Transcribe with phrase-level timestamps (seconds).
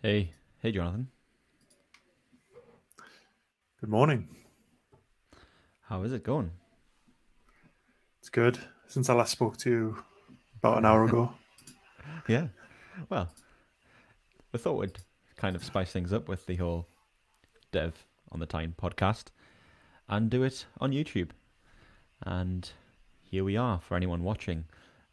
[0.00, 1.08] Hey, hey, Jonathan.
[3.80, 4.28] Good morning.
[5.82, 6.52] How is it going?
[8.20, 8.60] It's good.
[8.86, 10.04] Since I last spoke to you
[10.58, 11.32] about an hour ago.
[12.28, 12.48] Yeah.
[13.08, 13.28] Well,
[14.52, 14.98] we thought we'd
[15.36, 16.86] kind of spice things up with the whole
[17.72, 19.26] Dev on the Time podcast
[20.08, 21.30] and do it on YouTube.
[22.22, 22.70] And
[23.22, 24.66] here we are for anyone watching.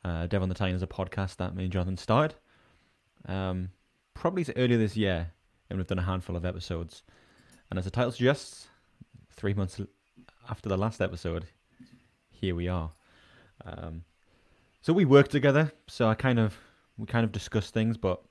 [0.03, 2.35] Uh, Dev on the Time is a podcast that me and Jonathan started.
[3.27, 3.69] Um,
[4.15, 5.31] probably earlier this year,
[5.69, 7.03] and we've done a handful of episodes.
[7.69, 8.67] And as the title suggests,
[9.31, 9.79] three months
[10.49, 11.45] after the last episode,
[12.31, 12.91] here we are.
[13.63, 14.03] Um,
[14.81, 15.71] so we work together.
[15.87, 16.57] So I kind of
[16.97, 18.21] we kind of discuss things, but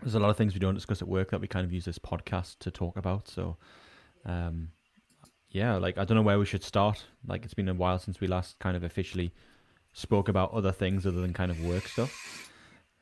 [0.00, 1.84] there's a lot of things we don't discuss at work that we kind of use
[1.84, 3.28] this podcast to talk about.
[3.28, 3.56] So,
[4.26, 4.68] um,
[5.50, 7.04] yeah, like I don't know where we should start.
[7.26, 9.32] Like it's been a while since we last kind of officially
[9.92, 12.50] spoke about other things other than kind of work stuff.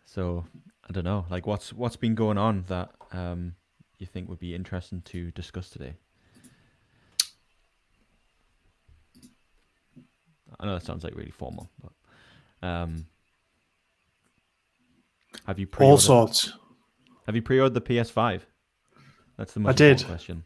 [0.04, 0.44] So
[0.88, 1.26] I don't know.
[1.30, 3.54] Like what's what's been going on that um,
[3.98, 5.94] you think would be interesting to discuss today?
[10.60, 13.06] I know that sounds like really formal, but um,
[15.46, 16.52] have you All pre-ordered, sorts.
[17.26, 18.42] have you pre-ordered the PS5?
[19.36, 19.90] That's the most I did.
[19.92, 20.44] important question.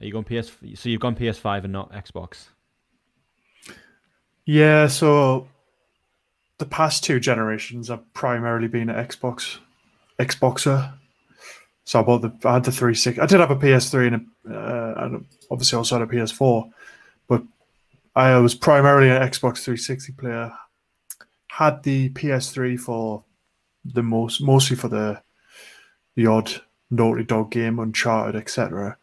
[0.00, 0.50] Are you going PS?
[0.80, 2.46] So you've gone PS5 and not Xbox?
[4.46, 5.46] Yeah, so
[6.60, 9.58] the past two generations I've primarily been an Xbox
[10.20, 10.92] Xboxer.
[11.84, 13.20] So I bought the I had the 360.
[13.20, 16.70] I did have a PS3 and, a, uh, and obviously also had a PS4,
[17.26, 17.42] but
[18.14, 20.52] I was primarily an Xbox 360 player.
[21.48, 23.24] Had the PS3 for
[23.84, 25.20] the most mostly for the
[26.14, 26.52] the odd
[26.90, 28.96] Naughty Dog game, Uncharted, etc.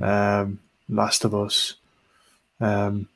[0.00, 1.74] Um, Last of Us.
[2.60, 3.08] Um,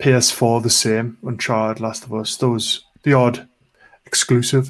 [0.00, 2.36] PS4 the same, Uncharted, Last of Us.
[2.36, 3.48] Those the odd
[4.06, 4.68] exclusive.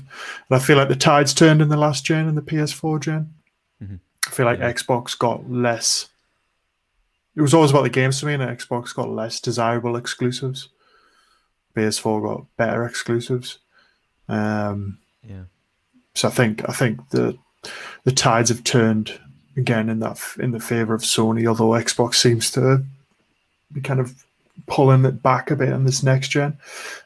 [0.48, 3.34] And I feel like the tides turned in the last gen and the PS4 gen.
[3.82, 4.00] Mhm.
[4.26, 4.72] I feel like Yeah.
[4.72, 6.08] Xbox got less.
[7.34, 10.68] It was always about the games to me, and Xbox got less desirable exclusives.
[11.74, 13.58] PS4 got better exclusives.
[14.28, 15.44] Um, Yeah.
[16.14, 17.38] so I think I think the
[18.04, 19.18] the tides have turned
[19.56, 21.46] again in that in the favor of Sony.
[21.46, 22.84] Although Xbox seems to
[23.72, 24.24] be kind of
[24.66, 26.58] pulling it back a bit in this next gen,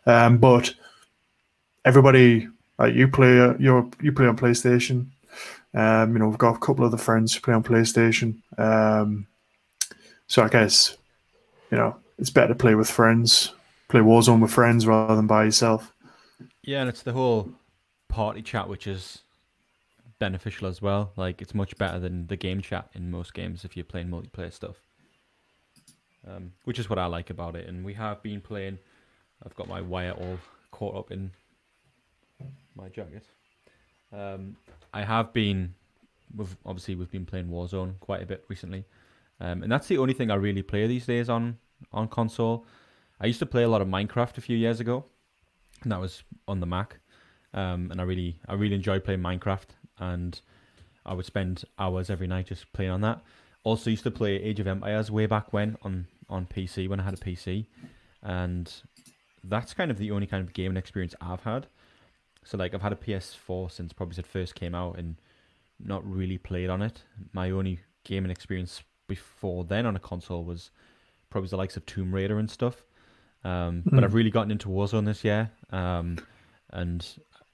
[0.06, 0.74] um, but
[1.86, 2.48] everybody
[2.78, 5.06] like you play you you play on PlayStation.
[5.72, 8.42] Um, you know we've got a couple of the friends who play on PlayStation.
[8.58, 9.26] Um,
[10.26, 10.96] so I guess
[11.70, 13.52] you know it's better to play with friends,
[13.88, 15.92] play Warzone with friends rather than by yourself.
[16.62, 17.50] Yeah, and it's the whole
[18.08, 19.22] party chat which is
[20.18, 21.12] beneficial as well.
[21.16, 24.52] Like it's much better than the game chat in most games if you're playing multiplayer
[24.52, 24.76] stuff.
[26.28, 27.68] Um, which is what I like about it.
[27.68, 28.80] And we have been playing.
[29.44, 30.40] I've got my wire all
[30.72, 31.30] caught up in
[32.74, 33.24] my jacket.
[34.12, 34.56] Um,
[34.92, 35.74] I have been.
[36.34, 38.84] We've obviously we've been playing Warzone quite a bit recently,
[39.40, 41.58] um, and that's the only thing I really play these days on
[41.92, 42.66] on console.
[43.20, 45.04] I used to play a lot of Minecraft a few years ago,
[45.82, 46.98] and that was on the Mac.
[47.54, 50.38] Um, and I really, I really enjoyed playing Minecraft, and
[51.06, 53.22] I would spend hours every night just playing on that.
[53.64, 57.04] Also, used to play Age of Empires way back when on on PC when I
[57.04, 57.66] had a PC,
[58.22, 58.72] and
[59.44, 61.66] that's kind of the only kind of gaming experience I've had.
[62.46, 65.16] So like I've had a PS4 since probably it first came out, and
[65.78, 67.02] not really played on it.
[67.32, 70.70] My only gaming experience before then on a console was
[71.28, 72.84] probably the likes of Tomb Raider and stuff.
[73.44, 74.04] Um, But Mm.
[74.04, 76.18] I've really gotten into Warzone this year, um,
[76.70, 77.06] and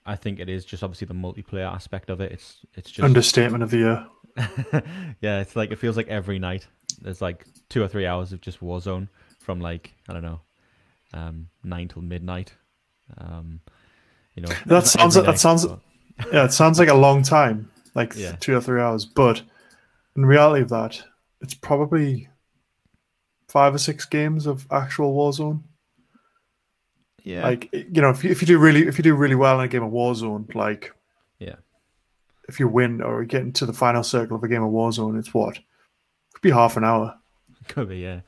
[0.07, 2.33] I think it is just obviously the multiplayer aspect of it.
[2.33, 4.07] It's it's just Understatement of the year.
[5.21, 6.67] yeah, it's like it feels like every night
[7.01, 10.41] there's like two or three hours of just Warzone from like I don't know,
[11.15, 12.55] um, nine till midnight.
[13.19, 13.61] Um,
[14.35, 15.81] you know, That sounds- that sounds- but-
[16.33, 18.37] Yeah, it sounds like a long time, like Yeah.
[18.37, 19.05] two or three hours.
[19.07, 19.43] But
[20.17, 21.03] in reality, of that,
[21.41, 22.29] it's probably
[23.49, 25.63] five or six games of actual Warzone.
[27.25, 29.59] yeah, Like you know, if you, if you do really if you do really well
[29.61, 30.93] in a game of Warzone, like
[31.39, 31.57] yeah,
[32.49, 35.33] if you win or get into the final circle of a game of Warzone, it's
[35.35, 35.59] what
[36.35, 37.17] could be half an hour.
[37.69, 38.21] could be yeah,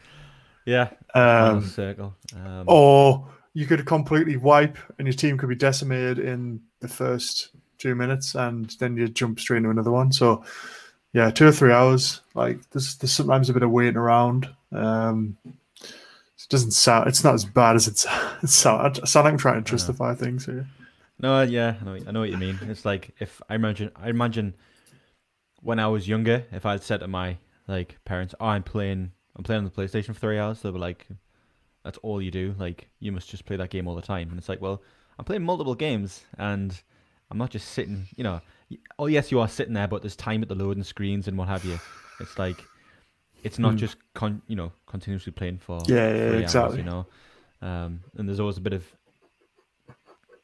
[0.64, 0.90] yeah.
[1.12, 2.14] final Um, circle.
[2.34, 7.50] Um, or you could completely wipe and your team could be decimated in the first
[7.78, 10.12] two minutes and then you jump straight into another one.
[10.12, 10.44] So
[11.12, 14.48] yeah two or three hours like there's, there's sometimes a bit of waiting around.
[14.72, 15.36] Um
[15.82, 18.06] it doesn't sound it's not as bad as it's
[18.42, 20.66] it sound, I sound like i'm trying to justify things here.
[21.20, 22.58] No, yeah, I know, I know what you mean.
[22.62, 24.54] It's like if I imagine, I imagine
[25.62, 29.44] when I was younger, if I'd said to my like parents, "Oh, I'm playing, I'm
[29.44, 31.06] playing on the PlayStation for three hours," they were like,
[31.84, 32.54] "That's all you do?
[32.58, 34.82] Like, you must just play that game all the time." And it's like, well,
[35.18, 36.80] I'm playing multiple games, and
[37.30, 38.40] I'm not just sitting, you know.
[38.98, 41.48] Oh yes, you are sitting there, but there's time at the loading screens and what
[41.48, 41.80] have you.
[42.18, 42.70] It's like
[43.42, 43.78] it's not Hmm.
[43.78, 46.44] just con, you know continuously playing for Yeah, yeah, three exactly.
[46.44, 47.06] hours, you know.
[47.62, 48.84] Um, and there's always a bit of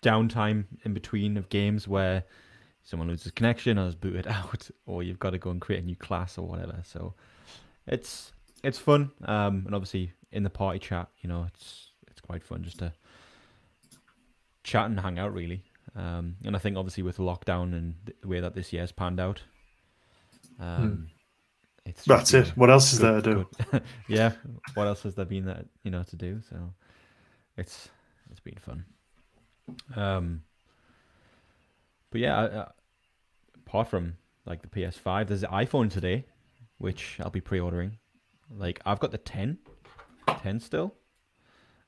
[0.03, 2.25] downtime in between of games where
[2.83, 5.87] someone loses connection or is booted out, or you've got to go and create a
[5.87, 6.81] new class or whatever.
[6.85, 7.15] So
[7.87, 8.33] it's
[8.63, 12.63] it's fun, um, and obviously in the party chat, you know, it's it's quite fun
[12.63, 12.93] just to
[14.65, 15.65] chat and hang out really.
[15.97, 19.43] Um, and I think obviously with lockdown and the way that this year's panned out,
[20.61, 21.09] um,
[21.87, 21.93] Hmm.
[22.07, 22.49] That's been it.
[22.57, 23.81] What else is good- there to do?
[24.09, 24.33] yeah.
[24.75, 26.41] What else has there been that you know to do?
[26.49, 26.57] So
[27.57, 27.89] it's
[28.31, 28.85] it's been fun.
[29.97, 30.43] Um,
[32.11, 32.71] but yeah, I- I-
[33.67, 34.15] apart from
[34.47, 36.27] like the PS5, there's the iPhone today,
[36.79, 37.97] which I'll be pre-ordering.
[38.51, 39.59] Like I've got the 10,
[40.43, 40.95] 10 still,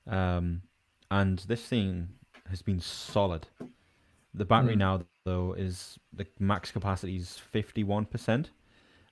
[0.07, 0.63] um,
[1.11, 2.09] and this thing
[2.49, 3.47] has been solid.
[4.35, 4.79] The battery Hmm.
[4.79, 8.51] now though is the max capacity is fifty one percent,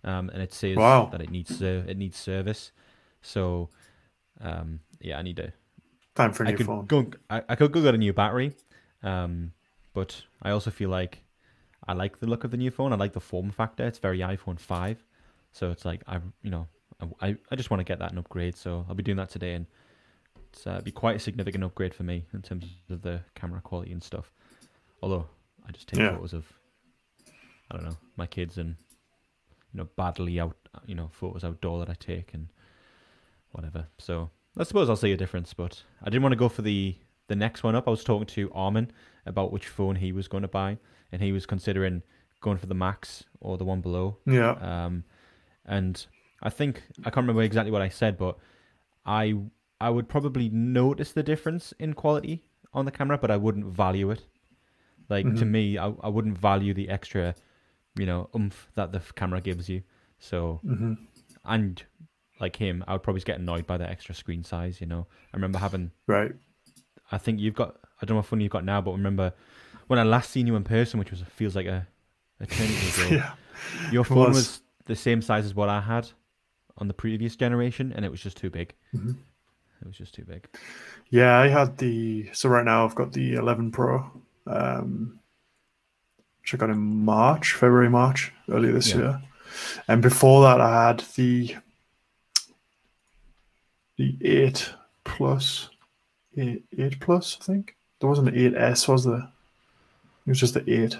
[0.04, 1.08] um, and it says Wow.
[1.12, 2.72] that it needs ser- it needs service.
[3.22, 3.68] So,
[4.40, 5.52] um, yeah, I need to.
[6.14, 6.86] Time for a I new could phone.
[6.86, 7.06] go.
[7.28, 8.52] I, I could go get a new battery,
[9.02, 9.52] um,
[9.94, 11.22] but I also feel like
[11.86, 12.92] I like the look of the new phone.
[12.92, 13.86] I like the form factor.
[13.86, 15.04] It's very iPhone five,
[15.52, 16.66] so it's like I, you know,
[17.20, 18.56] I I, just want to get that an upgrade.
[18.56, 19.66] So I'll be doing that today, and
[20.52, 23.92] it's uh, be quite a significant upgrade for me in terms of the camera quality
[23.92, 24.32] and stuff.
[25.02, 25.26] Although
[25.66, 26.14] I just take Yeah.
[26.14, 26.52] photos of,
[27.70, 28.76] I don't know, my kids and
[29.72, 30.56] you know badly out,
[30.86, 32.48] you know, photos outdoor that I take and
[33.52, 33.86] whatever.
[33.98, 36.96] So I suppose I'll see a difference, but I didn't want to go for the
[37.28, 37.86] the next one up.
[37.86, 38.90] I was talking to Armin
[39.26, 40.78] about which phone he was going to buy,
[41.12, 42.02] and he was considering
[42.40, 44.16] going for the Max or the one below.
[44.26, 44.52] Yeah.
[44.52, 45.04] Um,
[45.66, 46.04] and
[46.42, 48.38] I think I can't remember exactly what I said, but
[49.04, 49.34] I
[49.80, 54.10] I would probably notice the difference in quality on the camera, but I wouldn't value
[54.10, 54.26] it.
[55.08, 55.50] Like to Mhm.
[55.50, 57.34] me, I I wouldn't value the extra,
[57.96, 59.82] you know, oomph that the camera gives you.
[60.18, 60.94] So hmm
[61.44, 61.82] and
[62.38, 64.80] like him, I would probably get annoyed by the extra screen size.
[64.80, 65.90] You know, I remember having.
[66.06, 66.32] Right.
[67.12, 67.76] I think you've got.
[68.00, 69.34] I don't know what phone you've got now, but remember
[69.88, 71.86] when I last seen you in person, which was feels like a
[72.40, 73.10] eternity ago.
[73.16, 73.34] Yeah.
[73.92, 74.34] Your phone was.
[74.34, 74.62] was.
[74.86, 76.08] the same size as what I had
[76.80, 78.74] on the previous generation, and it was just too big.
[78.94, 79.16] Mhm.
[79.82, 80.46] It was just too big.
[81.10, 84.10] Yeah, I had the so right now I've got the 11 Pro,
[84.46, 85.18] um,
[86.40, 88.96] which I got in March, February, March earlier this Yeah.
[88.96, 89.22] year,
[89.88, 91.56] and before that I had the
[93.96, 94.72] the 8
[95.04, 95.68] Plus,
[96.36, 99.30] 8, 8 Plus, I think there wasn't an 8S, was there?
[100.26, 100.96] It was just the 8.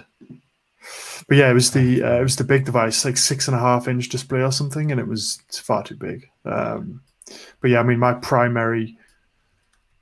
[1.27, 3.59] But yeah, it was the uh, it was the big device, like six and a
[3.59, 6.29] half inch display or something, and it was far too big.
[6.45, 7.01] Um,
[7.61, 8.97] but yeah, I mean, my primary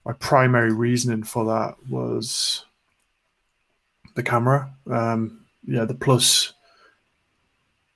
[0.05, 2.65] my primary reasoning for that was
[4.15, 4.73] the camera.
[4.89, 6.53] Um, yeah, the plus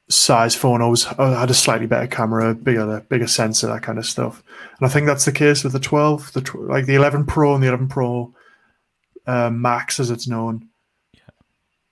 [0.10, 4.44] size phone always had a slightly better camera, bigger bigger sensor, that kind of stuff.
[4.78, 7.56] And I think that's the case with the 12, the tw- like the 11 Pro
[7.56, 8.34] and the 11 Pro
[9.26, 10.68] uh, Max, as it's known,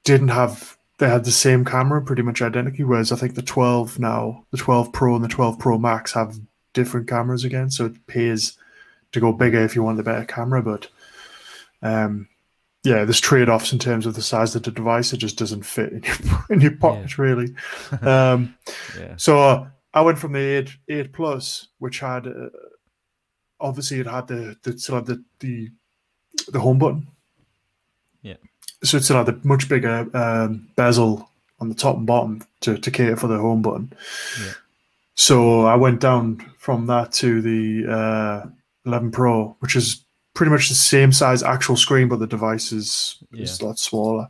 [0.03, 0.77] didn't have.
[1.01, 2.83] They had the same camera, pretty much identically.
[2.83, 6.39] Whereas I think the 12 now, the 12 Pro and the 12 Pro Max have
[6.75, 8.55] different cameras again, so it pays
[9.11, 10.61] to go bigger if you want the better camera.
[10.61, 10.89] But
[11.81, 12.27] um,
[12.83, 15.11] yeah, there's trade offs in terms of the size of the device.
[15.11, 17.55] It just doesn't fit in your, in your pocket, really.
[18.03, 18.55] Um,
[18.95, 19.15] Yeah.
[19.17, 22.49] so uh, I went from the eight eight plus, which had uh,
[23.59, 25.69] obviously it had the, the still had the, the
[26.49, 27.07] the home button.
[28.83, 28.99] Yeah.
[28.99, 33.15] So had a much bigger um, bezel on the top and bottom to, to cater
[33.15, 33.93] for the home button.
[34.43, 34.53] Yeah.
[35.15, 38.49] So I went down from that to the uh,
[38.85, 43.17] 11 Pro, which is pretty much the same size actual screen, but the device is,
[43.33, 44.27] is a lot smaller.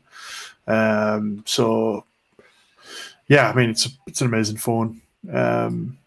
[0.68, 2.06] Um, so
[3.28, 5.02] yeah, I mean it's a, it's an amazing phone.
[5.32, 5.98] Um,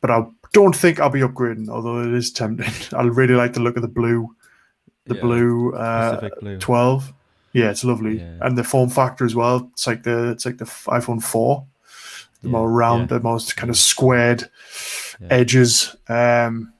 [0.00, 2.70] but I don't think I'll be upgrading, although it is tempting.
[2.98, 4.34] I really like the look of the blue,
[5.06, 6.58] the Yeah, blue uh, Blue.
[6.58, 7.12] 12.
[7.54, 8.38] Yeah, it's lovely, Yeah.
[8.42, 9.70] and the form factor as well.
[9.72, 11.64] It's like the it's like the iPhone 4,
[12.42, 14.50] the Yeah, more round, the most kind of squared
[15.30, 15.94] edges.
[16.08, 16.72] Um,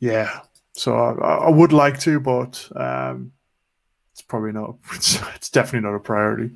[0.00, 0.40] yeah,
[0.74, 3.32] so I, I would like to, but um,
[4.12, 4.76] it's probably not.
[4.94, 6.50] It's, it's definitely not a priority.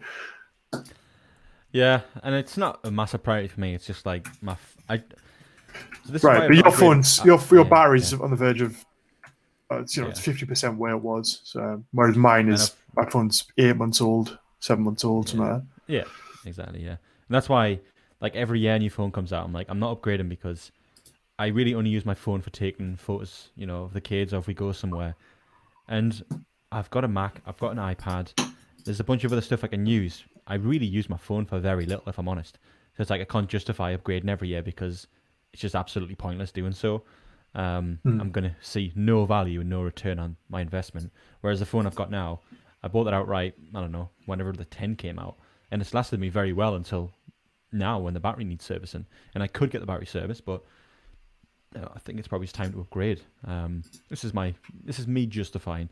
[1.73, 3.75] Yeah, and it's not a massive priority for me.
[3.75, 4.53] It's just like my.
[4.53, 8.19] F- I, so this right, but your phone's your your yeah, battery's yeah.
[8.21, 8.85] on the verge of.
[9.71, 11.41] Uh, it's you know it's fifty percent where it was.
[11.45, 15.61] So whereas mine is my phone's eight months old, seven months old, Yeah.
[15.89, 16.05] Yeah,
[16.45, 16.83] exactly.
[16.83, 16.99] Yeah, and
[17.31, 17.81] that's why,
[18.21, 20.71] like every year a new phone comes out, I'm like, I'm not upgrading because
[21.39, 24.39] I really only use my phone for taking photos, you know, of the kids or
[24.39, 25.15] if we go somewhere.
[25.89, 26.25] And
[26.73, 28.33] I've got a Mac, I've got an iPad,
[28.85, 30.25] there's a bunch of other stuff I can use.
[30.47, 32.59] I really use my phone for very little, if I'm honest.
[32.97, 35.07] So it's like I can't justify upgrading every year because
[35.53, 37.03] it's just absolutely pointless doing so.
[37.57, 38.21] Um, Hmm.
[38.21, 41.11] I'm going to see no value and no return on my investment.
[41.41, 42.41] Whereas the phone I've got now,
[42.83, 45.37] I bought that outright, I don't know, whenever the 10 came out.
[45.71, 47.13] And it's lasted me very well until
[47.73, 49.07] now when the battery needs servicing.
[49.35, 50.63] And I could get the battery service, but
[51.75, 53.23] uh, I think it's probably time to upgrade.
[53.47, 55.89] Um, this is my this is me justifying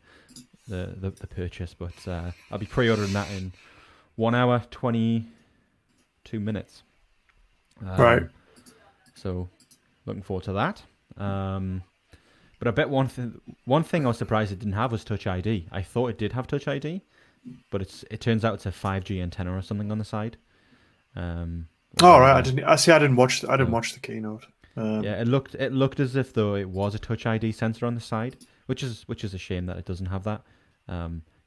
[0.67, 3.51] the the, the purchase, but uh, I'll be pre-ordering that in
[4.15, 5.25] one hour twenty
[6.23, 6.83] two minutes.
[7.81, 8.23] Um, Right.
[9.15, 9.49] So,
[10.05, 10.81] looking forward to that.
[11.17, 11.83] Um,
[12.59, 15.27] but I bet one thing one thing I was surprised it didn't have was Touch
[15.27, 15.67] ID.
[15.71, 17.01] I thought it did have Touch ID,
[17.71, 20.37] but it's it turns out it's a five G antenna or something on the side.
[21.15, 21.67] Um,
[22.01, 22.63] right, I didn't.
[22.63, 22.91] I see.
[22.91, 23.43] I didn't watch.
[23.45, 23.73] I didn't Yeah.
[23.73, 24.45] watch the keynote.
[24.77, 27.85] Um, yeah, it looked it looked as if though it was a Touch ID sensor
[27.85, 30.41] on the side, which is which is a shame that it doesn't have that.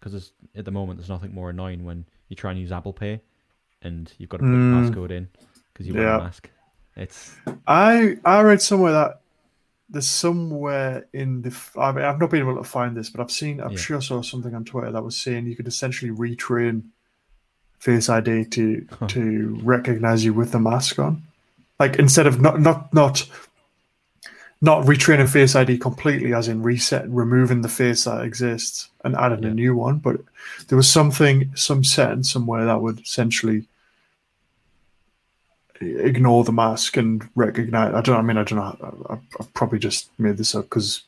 [0.01, 3.21] Because at the moment there's nothing more annoying when you try and use Apple Pay,
[3.83, 4.95] and you've got to put Mm.
[4.95, 5.29] your passcode in
[5.73, 6.51] because you wear a mask.
[6.97, 7.35] It's
[7.67, 9.21] I I read somewhere that
[9.91, 11.57] there's somewhere in the.
[11.77, 13.61] I mean, I've not been able to find this, but I've seen.
[13.61, 13.79] I'm Yeah.
[13.79, 16.83] sure I saw something on Twitter that was saying you could essentially retrain
[17.79, 19.07] Face ID to Huh.
[19.09, 21.23] to recognize you with the mask on,
[21.79, 23.29] like instead of not not not
[24.61, 29.45] not retraining Face ID completely, as in reset removing the face that exists and adding
[29.45, 29.51] Yeah.
[29.51, 30.21] a new one, but
[30.67, 33.67] there was something some setting somewhere that would essentially
[35.81, 37.95] ignore the mask and recognize.
[37.95, 38.17] I don't.
[38.19, 39.07] I mean, I don't know.
[39.09, 41.03] I, I, I probably just made this up because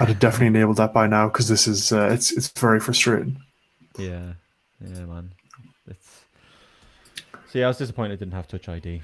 [0.00, 1.28] I'd have definitely enabled that by now.
[1.28, 3.38] Because this is uh, it's it's very frustrating.
[3.98, 4.32] yeah,
[4.80, 5.32] yeah, man.
[5.86, 6.22] It's
[7.50, 9.02] see, I was disappointed it didn't have Touch ID,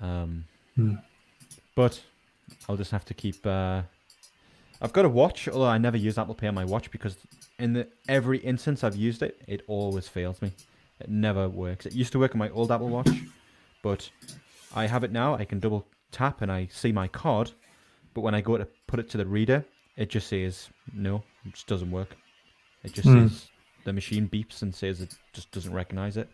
[0.00, 0.44] um,
[0.76, 0.94] Hmm.
[1.74, 2.00] but
[2.68, 3.44] I'll just have to keep.
[3.46, 3.82] Uh,
[4.82, 7.16] I've got a watch, although I never use Apple Pay on my watch because
[7.58, 10.52] in the every instance I've used it, it always fails me.
[11.00, 11.84] It never works.
[11.86, 13.08] It used to work on my old Apple Watch,
[13.82, 14.10] but
[14.74, 15.34] I have it now.
[15.34, 17.52] I can double tap and I see my card,
[18.14, 19.64] but when I go to put it to the reader,
[19.96, 21.22] it just says no.
[21.46, 22.16] It just doesn't work.
[22.84, 23.26] It just Hmm.
[23.26, 23.48] says
[23.84, 26.28] the machine beeps and says it just doesn't recognize it.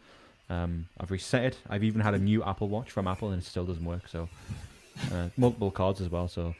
[0.48, 1.58] Um, I've reset it.
[1.68, 4.08] I've even had a new Apple Watch from Apple and it still doesn't work.
[4.08, 4.28] So
[5.12, 6.28] uh, multiple cards as well.
[6.28, 6.54] So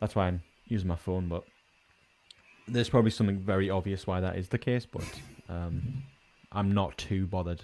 [0.00, 1.28] that's why I'm using my phone.
[1.28, 1.44] But
[2.68, 4.86] there's probably something very obvious why that is the case.
[4.86, 5.02] But
[5.48, 6.02] um,
[6.52, 7.62] I'm not too bothered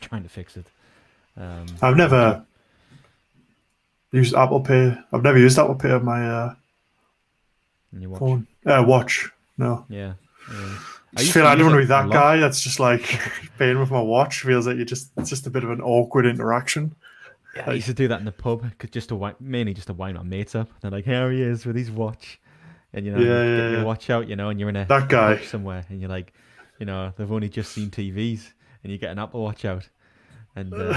[0.00, 0.70] trying to fix it.
[1.36, 2.44] Um, I've never
[4.12, 4.96] used Apple Pay.
[5.12, 6.54] I've never used Apple Pay on my uh,
[7.92, 8.18] watch.
[8.18, 9.30] phone uh, watch.
[9.58, 10.14] No, Yeah.
[10.50, 10.78] yeah.
[11.16, 12.38] I just feel I don't want to be that guy.
[12.38, 13.20] That's just like
[13.58, 14.40] paying with my watch.
[14.40, 16.94] Feels like you just it's just a bit of an awkward interaction.
[17.54, 19.92] Yeah, I used to do that in the pub, just to wind, mainly just to
[19.92, 20.68] wind my mates up.
[20.80, 22.40] They're like, "Here he is with his watch,"
[22.92, 23.84] and you know, Yeah, yeah, get your yeah.
[23.84, 25.38] watch out, you know, and you're in a That guy.
[25.44, 26.32] somewhere, and you're like,
[26.80, 28.48] you know, they've only just seen TVs,
[28.82, 29.88] and you get an Apple Watch out,
[30.56, 30.94] and uh,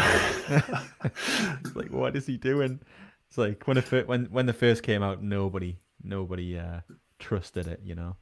[1.04, 2.80] it's like, what is he doing?
[3.28, 6.82] It's like when it fir- when when the first came out, nobody nobody uh,
[7.20, 8.16] trusted it, you know.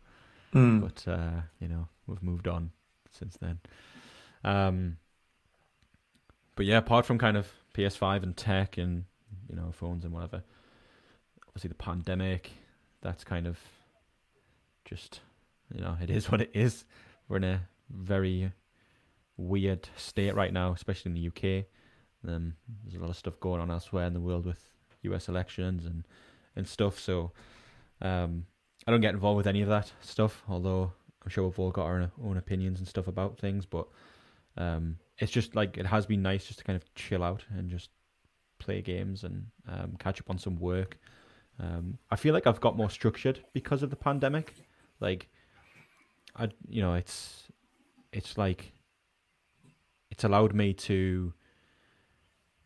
[0.54, 0.82] Mm.
[0.82, 2.72] But uh, you know, we've moved on
[3.12, 3.60] since then.
[4.44, 4.98] Um,
[6.56, 9.06] but yeah, apart from kind of PS5 and tech and
[9.50, 10.44] you know phones and whatever,
[11.48, 12.52] obviously the pandemic,
[13.02, 13.60] that's kind of
[14.86, 15.20] just
[15.74, 16.86] you know it is what it is.
[17.28, 18.52] We're in a very
[19.38, 21.66] weird state right now, especially in the UK.
[22.28, 24.68] Um, there's a lot of stuff going on elsewhere in the world with
[25.04, 25.28] U.S.
[25.28, 26.06] elections and
[26.56, 27.00] and stuff.
[27.00, 27.32] So
[28.02, 28.46] um,
[28.88, 30.92] I don't get involved with any of that stuff, although
[31.24, 33.66] I'm sure we've all got our own opinions and stuff about things.
[33.66, 33.88] But
[34.58, 37.70] um, it's just like it has been nice just to kind of chill out and
[37.70, 37.90] just
[38.60, 40.98] play games and um, catch up on some work.
[41.60, 44.54] Um, I feel like I've got more structured because of the pandemic.
[45.00, 45.30] Like,
[46.36, 47.44] I you know it's
[48.12, 48.74] it's like
[50.16, 51.34] it's allowed me to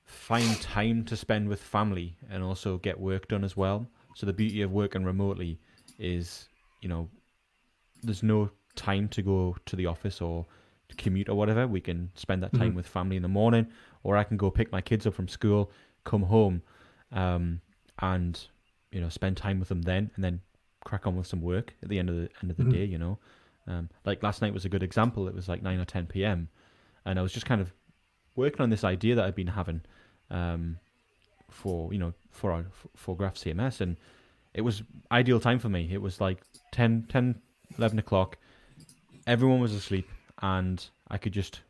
[0.06, 3.88] find time to spend with family and also get work done as well.
[4.14, 5.60] So the beauty of working remotely
[5.98, 6.48] is,
[6.82, 7.10] you know,
[8.04, 10.46] there's no time to go to the office or
[10.90, 11.66] to commute or whatever.
[11.68, 12.76] We can spend that time Mhm.
[12.76, 13.66] with family in the morning,
[14.04, 15.72] or I can go pick my kids up from school,
[16.04, 16.62] come home,
[17.12, 17.62] um,
[17.98, 18.40] and
[18.92, 20.42] you know, spend time with them then, and then
[20.86, 22.72] crack on with some work at the end of the end of the Mhm.
[22.72, 22.86] day.
[22.86, 23.18] You know,
[23.66, 25.28] um, like last night was a good example.
[25.28, 26.50] It was like nine or ten p.m.
[27.10, 27.74] and I was just kind of
[28.36, 29.82] working on this idea that I'd been having
[30.32, 30.78] um,
[31.50, 33.98] for you know for our for Graph CMS, and
[34.54, 35.90] it was ideal time for me.
[35.92, 37.42] It was like 10, 10
[37.78, 38.38] 11 o'clock.
[39.28, 40.10] Everyone was asleep,
[40.42, 41.62] and I could just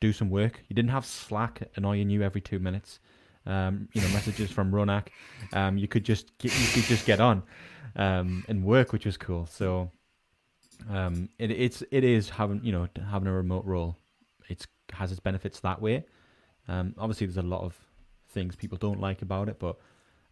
[0.00, 0.62] do some work.
[0.68, 3.00] You didn't have Slack annoying you every two minutes.
[3.46, 5.08] Um, you know, messages from Ronak.
[5.52, 7.42] Um, you could just get, you could just get on
[7.96, 9.46] um, and work, which was cool.
[9.46, 9.90] So
[10.88, 13.96] Um, it, it's it is having you know having a remote role.
[14.92, 16.04] Has its benefits that way.
[16.68, 17.76] Um, obviously, there's a lot of
[18.28, 19.78] things people don't like about it, but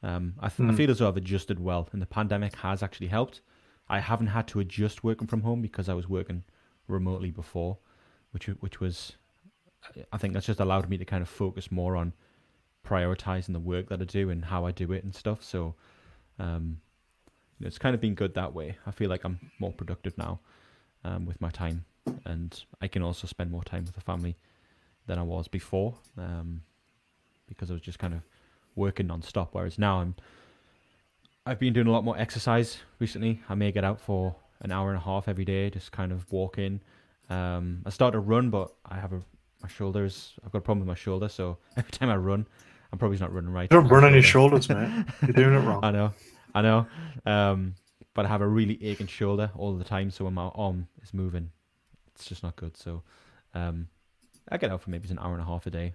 [0.02, 0.72] um, I, th- mm.
[0.72, 3.40] I feel as though I've adjusted well, and the pandemic has actually helped.
[3.88, 6.44] I haven't had to adjust working from home because I was working
[6.86, 7.78] remotely before,
[8.32, 9.14] which which was,
[10.12, 12.12] I think that's just allowed me to kind of focus more on
[12.86, 15.42] prioritizing the work that I do and how I do it and stuff.
[15.42, 15.74] So,
[16.38, 16.80] um,
[17.60, 18.76] it's kind of been good that way.
[18.86, 20.40] I feel like I'm more productive now
[21.04, 21.84] um, with my time,
[22.24, 24.36] and I can also spend more time with the family
[25.08, 26.62] than I was before um,
[27.48, 28.20] because I was just kind of
[28.76, 29.48] working non-stop.
[29.52, 30.14] Whereas now I'm
[31.44, 33.40] I've been doing a lot more exercise recently.
[33.48, 36.30] I may get out for an hour and a half every day, just kind of
[36.30, 36.80] walking.
[37.30, 39.22] Um, I started to run, but I have a
[39.62, 40.34] my shoulders.
[40.44, 42.46] I've got a problem with my shoulder, so every time I run,
[42.92, 43.68] I'm probably not running right.
[43.68, 45.12] Don't run on your shoulders, man.
[45.22, 45.80] You're doing it wrong.
[45.84, 46.12] I know,
[46.54, 46.86] I know.
[47.26, 47.74] Um,
[48.14, 51.14] but I have a really aching shoulder all the time, so when my arm is
[51.14, 51.50] moving,
[52.14, 52.76] it's just not good.
[52.76, 53.02] So,
[53.54, 53.88] um,
[54.50, 55.94] I get out for maybe an hour and a half a day,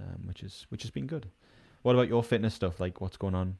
[0.00, 1.26] um, which is which has been good.
[1.82, 2.80] What about your fitness stuff?
[2.80, 3.56] Like, what's going on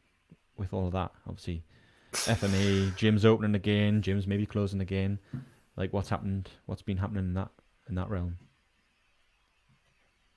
[0.57, 1.13] with all of that?
[1.27, 1.65] Obviously,
[2.13, 5.19] FMA, gyms opening again, gyms maybe closing again.
[5.77, 6.51] Like, what's happened?
[6.67, 7.51] What's been happening in that
[7.89, 8.39] in that realm?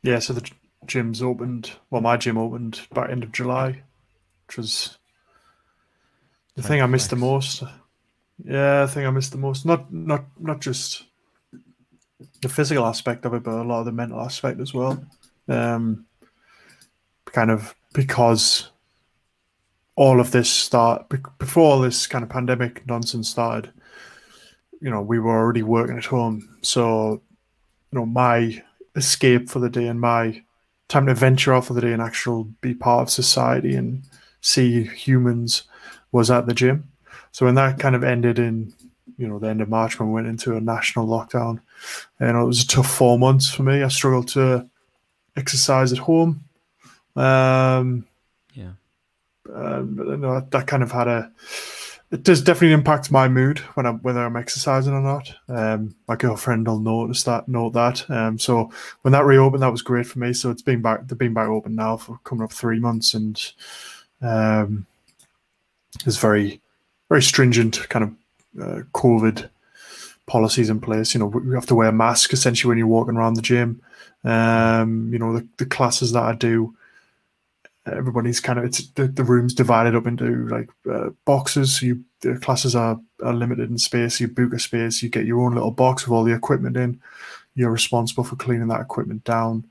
[0.02, 0.50] Yeah, so the
[0.86, 1.72] gyms opened.
[1.90, 3.84] Well, my gym opened by end of July,
[4.48, 4.98] which was
[6.56, 7.64] the thing I missed the most.
[8.44, 9.66] Yeah, the thing I missed the most.
[9.66, 11.06] Not not not just
[12.42, 15.04] the physical aspect of it, but a lot of the mental aspect as well.
[15.48, 16.06] Um,
[17.26, 18.70] kind of because
[19.96, 23.72] all of this start before this kind of pandemic nonsense started
[24.82, 27.22] you know we were already working at home so
[27.92, 28.62] you know my
[28.96, 30.42] escape for the day and my
[30.88, 34.04] time to venture out for the day and actually be part of society and
[34.42, 35.64] see humans
[36.12, 36.88] was at the gym
[37.32, 38.74] so when that kind of ended in
[39.18, 41.60] you know the end of march when we went into a national lockdown
[42.20, 44.68] and it was a tough four months for me i struggled to
[45.36, 46.44] exercise at home
[47.16, 48.06] um
[48.54, 48.72] yeah
[49.54, 51.32] um, you know, that kind of had a
[52.12, 55.34] it does definitely impact my mood when I'm whether I'm exercising or not.
[55.50, 58.08] Um, my girlfriend will notice that, note that.
[58.10, 60.32] Um, so when that reopened, that was great for me.
[60.34, 63.54] So it's been back, they've been back open now for coming up three months, and
[64.22, 64.86] um,
[66.06, 66.62] there's very,
[67.10, 68.12] very stringent kind of
[68.62, 69.50] uh, COVID
[70.26, 71.14] policies in place.
[71.14, 73.82] You know, we have to wear a mask essentially when you're walking around the gym.
[74.24, 76.76] Um, you know, the, the classes that I do
[77.86, 81.80] everybody's kind of it's the, the rooms divided up into like uh, boxes.
[81.80, 84.20] So you the classes are, are limited in space.
[84.20, 87.02] You book a space, you get your own little box with all the equipment in.
[87.56, 89.66] You're responsible for cleaning that equipment down.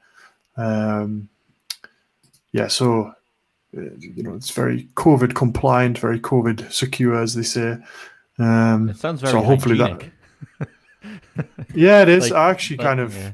[0.56, 1.28] Um,
[2.52, 3.14] yeah, so
[3.76, 7.78] uh, you know it's very COVID compliant, very COVID secure, as they say.
[8.38, 10.12] Um, it sounds very so hopefully hygienic.
[10.58, 10.68] that.
[11.74, 12.30] yeah, it is.
[12.30, 13.14] Like, I actually kind of.
[13.14, 13.32] Yeah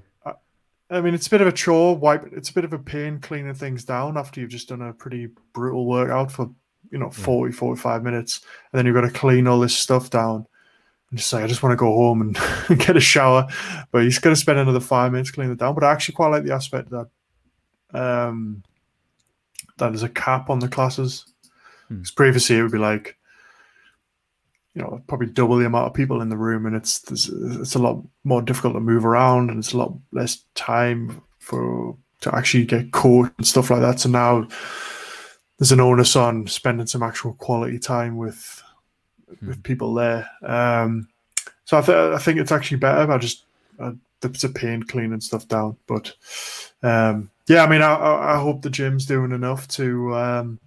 [0.91, 1.97] I mean, it's a bit of a chore.
[1.97, 2.33] Wipe.
[2.33, 5.29] It's a bit of a pain cleaning things down after you've just done a pretty
[5.53, 6.51] brutal workout for
[6.91, 8.41] you know 40, 45 minutes,
[8.73, 10.47] and then you've got to clean all this stuff down.
[11.11, 12.39] And just say, I just want to go home and
[12.79, 13.47] get a shower,
[13.93, 15.75] but he's going to spend another five minutes cleaning it down.
[15.75, 17.09] But I actually quite like the aspect that
[17.93, 18.63] um
[19.77, 21.27] that there's a cap on the classes.
[21.89, 22.17] Because hmm.
[22.17, 23.18] previously it would be like
[24.75, 27.79] you know probably double the amount of people in the room, and it's it's a
[27.79, 32.65] lot more difficult to move around, and it's a lot less time for to actually
[32.65, 34.01] get caught and stuff like that.
[34.01, 34.49] So now
[35.59, 38.63] there's an onus on spending some actual quality time with
[39.41, 39.49] hmm.
[39.49, 40.29] with people there.
[40.43, 41.09] Um,
[41.65, 43.11] so I, th- I think it's actually better.
[43.11, 43.45] I just
[44.23, 46.15] it's a pain cleaning stuff down, but
[46.83, 50.61] um, yeah, I mean, I, I hope the gym's doing enough to um,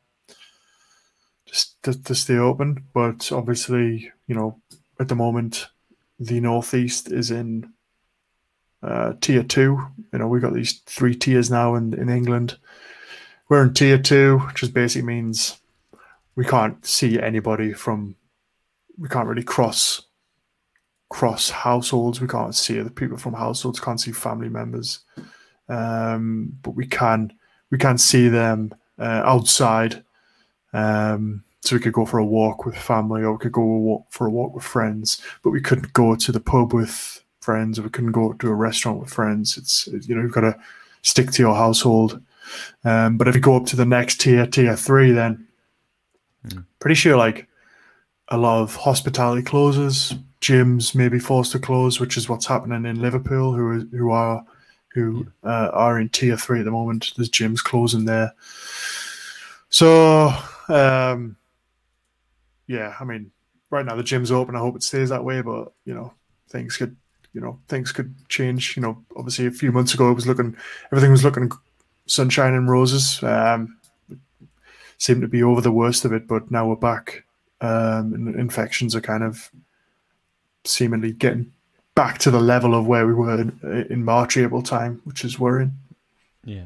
[1.84, 2.84] to, to stay open.
[2.94, 4.60] But obviously, you know,
[5.00, 5.68] at the moment,
[6.20, 7.72] the Northeast is in
[8.84, 9.80] uh, tier two.
[10.14, 12.58] You know, we've got these three tiers now in, in England.
[13.50, 15.60] We're in tier two, which just basically means
[16.36, 18.16] we can't see anybody from,
[18.98, 20.04] we can't really cross
[21.12, 22.22] cross households.
[22.22, 23.80] We can't see other people from households.
[23.80, 25.02] Can't see family members,
[25.70, 27.34] um, but we can
[27.70, 30.04] we can see them uh, outside.
[30.74, 34.06] Um, so we could go for a walk with family, or we could go walk
[34.10, 37.84] for a walk with friends, but we couldn't go to the pub with friends, or
[37.84, 39.58] we couldn't go to a restaurant with friends.
[39.58, 40.60] It's you know you've got to
[41.04, 42.22] stick to your household.
[42.84, 45.48] Um, but if you go up to the next tier, tier three, then
[46.48, 46.66] mm.
[46.80, 47.48] pretty sure like
[48.30, 52.86] a lot of hospitality closes, gyms may be forced to close, which is what's happening
[52.86, 54.44] in Liverpool, who who are
[54.94, 57.14] who uh, are in tier three at the moment.
[57.16, 58.34] There's gyms closing there.
[59.70, 60.34] So
[60.72, 61.36] um,
[62.68, 63.32] yeah, I mean,
[63.70, 64.56] right now the gym's open.
[64.56, 66.14] I hope it stays that way, but you know,
[66.50, 66.96] things could
[67.34, 68.76] you know things could change.
[68.76, 70.56] You know, obviously a few months ago it was looking
[70.92, 71.52] everything was looking
[72.06, 73.22] sunshine and roses.
[73.24, 73.78] Um,
[74.98, 77.24] seemed to be over the worst of it, but now we're back.
[77.60, 79.52] Um, and infections are kind of
[80.64, 81.52] seemingly getting
[81.96, 85.40] back to the level of where we were in, in March, April time, which is
[85.40, 85.72] worrying.
[86.44, 86.66] Yeah.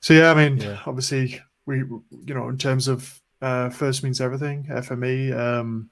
[0.00, 0.80] So yeah, I mean, Yeah.
[0.86, 5.36] obviously, we you know, in terms of uh, first means everything, FME.
[5.36, 5.90] Um,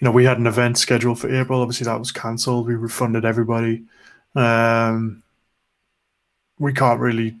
[0.00, 1.60] you know, we had an event scheduled for April.
[1.60, 2.66] Obviously, that was cancelled.
[2.66, 3.84] We refunded everybody.
[4.34, 5.22] Um,
[6.58, 7.36] we can't really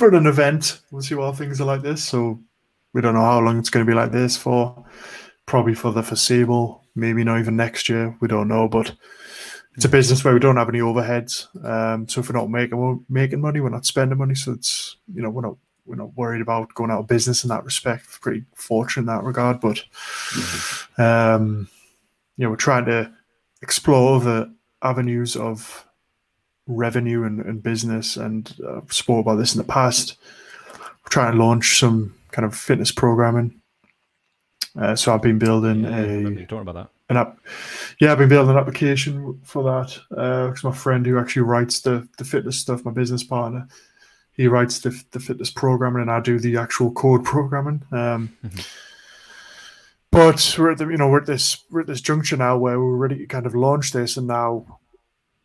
[0.00, 0.80] run an event.
[0.90, 2.04] We'll see things are like this.
[2.04, 2.40] So
[2.92, 4.84] we don't know how long it's going to be like this for.
[5.44, 6.84] Probably for the foreseeable.
[6.94, 8.16] Maybe not even next year.
[8.20, 8.94] We don't know, but
[9.76, 11.46] it's a business where we don't have any overheads.
[11.64, 14.34] Um, so if we're not making we're making money, we're not spending money.
[14.34, 17.48] So it's you know we're not we're not worried about going out of business in
[17.48, 18.06] that respect.
[18.06, 19.84] We're pretty fortunate in that regard, but
[20.98, 21.68] um,
[22.36, 23.12] you know we're trying to
[23.62, 25.86] explore the avenues of
[26.66, 28.16] revenue and, and business.
[28.16, 30.16] And uh, I've spoke about this in the past.
[30.72, 33.60] We're trying to launch some kind of fitness programming.
[34.78, 36.95] Uh, so I've been building Yeah, a you talking about that.
[37.08, 37.38] An app.
[38.00, 42.06] Yeah, I've been building an application for that because my friend who actually writes the
[42.18, 43.68] the fitness stuff, my business partner,
[44.32, 47.82] he writes the the fitness programming, and I do the actual code programming.
[47.92, 48.66] Um, Mhm.
[50.10, 52.78] but we're at the you know we're at this we're at this juncture now where
[52.80, 54.78] we're ready to kind of launch this, and now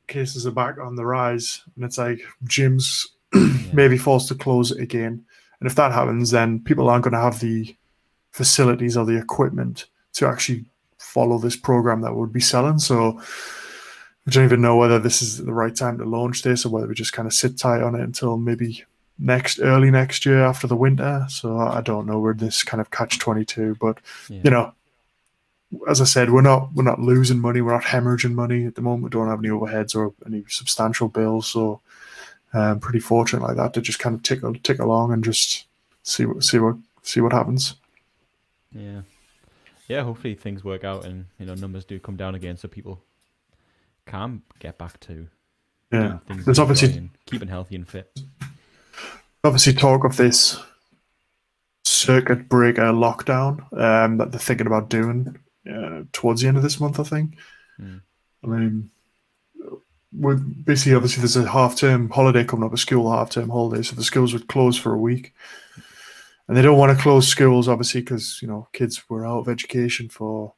[0.08, 3.06] cases are back on the rise, and it's like gyms
[3.74, 5.24] maybe forced to close it again,
[5.60, 7.76] and if that happens, then people aren't going to have the
[8.32, 10.66] facilities or the equipment to actually
[11.02, 12.80] follow this program that we'd be selling.
[12.80, 13.20] So
[14.26, 16.88] we don't even know whether this is the right time to launch this or whether
[16.88, 18.84] we just kind of sit tight on it until maybe
[19.20, 21.26] next early next year after the winter.
[21.30, 22.20] So I don't know.
[22.20, 24.42] We're this kind of catch twenty two, but Yeah.
[24.44, 24.74] you know,
[25.90, 27.62] as I said, we're not we're not losing money.
[27.62, 29.04] We're not hemorrhaging money at the moment.
[29.04, 31.48] We don't have any overheads or any substantial bills.
[31.48, 31.82] So
[32.54, 35.66] um, pretty fortunate like that to just kind of tick tick along and just
[36.04, 37.76] see what see what see what happens.
[38.74, 39.02] Yeah.
[39.92, 43.04] Yeah, hopefully things work out and, you know, numbers do come down again so people
[44.06, 45.28] can get back to
[45.92, 46.20] Yeah.
[46.20, 48.18] things There's obviously keeping healthy and fit.
[49.44, 50.58] obviously talk of this
[51.84, 55.38] circuit breaker lockdown um, that they're thinking about doing
[55.70, 57.36] uh, towards the end of this month, I think.
[57.78, 58.02] Mm.
[58.46, 58.92] I mean,
[60.18, 63.84] with basically, obviously, there's a half term holiday coming up, a school half term holiday,
[63.84, 65.34] so the schools would close for a week.
[66.52, 69.48] And they don't want to close schools, obviously, because, you know, kids were out of
[69.48, 70.54] education for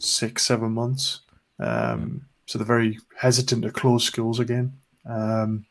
[0.00, 1.20] six, seven months.
[1.60, 4.72] Um, so they're very hesitant to close schools again.
[5.08, 5.66] Um,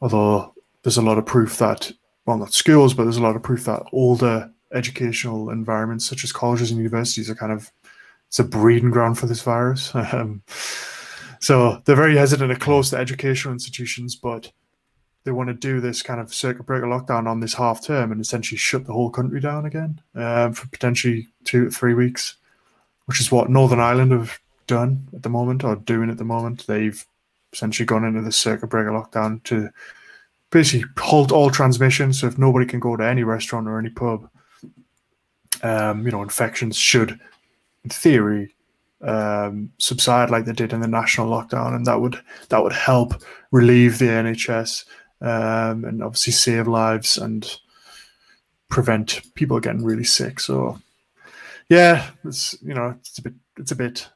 [0.00, 1.90] although there's a lot of proof that,
[2.24, 6.30] well, not schools, but there's a lot of proof that older educational environments, such as
[6.30, 7.72] colleges and universities, are kind of
[8.28, 9.92] it's a breeding ground for this virus.
[10.12, 10.44] Um,
[11.40, 14.52] so they're very hesitant to close the educational institutions, but
[15.24, 18.20] they want to do this kind of circuit breaker lockdown on this half term and
[18.20, 22.36] essentially shut the whole country down again um, for potentially two to three weeks,
[23.06, 26.66] which is what Northern Ireland have done at the moment or doing at the moment.
[26.66, 27.04] They've
[27.52, 29.68] essentially gone into the circuit breaker lockdown to
[30.50, 32.12] basically halt all transmission.
[32.12, 34.28] So if nobody can go to any restaurant or any pub,
[35.62, 37.20] um, you know, infections should,
[37.84, 38.54] in theory,
[39.02, 43.14] um, subside like they did in the national lockdown, and that would that would help
[43.50, 44.84] relieve the NHS
[45.20, 47.58] um, and obviously save lives and
[48.68, 50.40] prevent people getting really sick.
[50.40, 50.80] So,
[51.68, 54.08] yeah, it's you know it's a bit it's a bit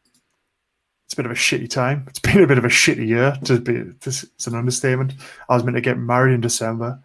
[1.04, 2.06] it's a bit of a shitty time.
[2.08, 3.82] It's been a bit of a shitty year to be.
[4.00, 5.14] This it's an understatement.
[5.48, 7.00] I was meant to get married in December.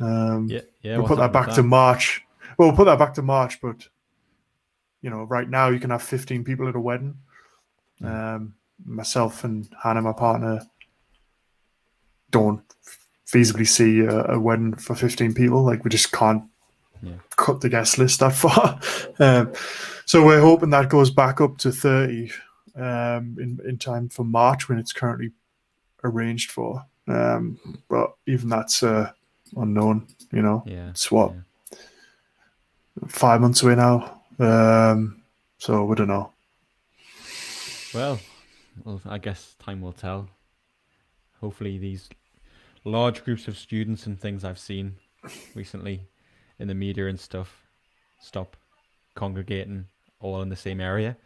[0.00, 0.98] Um, Yeah, yeah.
[0.98, 2.22] we'll put that back with to March.
[2.58, 3.88] Well, we'll put that back to March, but
[5.02, 7.16] you know, right now you can have 15 people at a wedding.
[8.02, 10.66] Um, myself and Hannah, my partner,
[12.38, 12.60] don't
[13.26, 15.62] feasibly see a, a wedding for 15 people.
[15.64, 16.44] Like we just can't
[17.02, 17.18] Yeah.
[17.36, 18.78] cut the guest list that far.
[19.18, 19.52] um,
[20.06, 22.30] so we're hoping that goes back up to 30
[22.76, 25.30] um, in in time for March when it's currently
[26.02, 26.84] arranged for.
[27.06, 29.10] Um, but even that's uh,
[29.56, 30.06] unknown.
[30.32, 30.90] You know, Yeah.
[30.90, 31.78] it's what yeah.
[33.08, 34.20] five months away now.
[34.38, 35.22] Um,
[35.58, 36.30] so we don't know.
[37.94, 38.18] Well,
[38.84, 40.28] well, I guess time will tell.
[41.40, 42.08] Hopefully, these
[42.84, 44.96] large groups of students and things I've seen
[45.54, 46.02] recently
[46.58, 47.62] in the media and stuff
[48.20, 48.56] stop
[49.14, 49.86] congregating
[50.20, 51.16] all in the same area.